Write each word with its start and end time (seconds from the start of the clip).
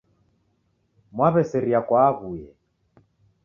Mwaw'eseria 1.13 1.79
kwa 1.87 1.99
aw'uye 2.09 2.49